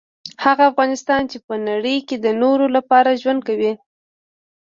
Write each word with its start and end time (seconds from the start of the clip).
هغه 0.45 0.65
انسان 0.85 1.23
چي 1.31 1.37
په 1.47 1.53
نړۍ 1.69 1.97
کي 2.07 2.15
د 2.19 2.27
نورو 2.41 2.65
لپاره 2.75 3.19
ژوند 3.21 3.39
کوي 3.47 3.71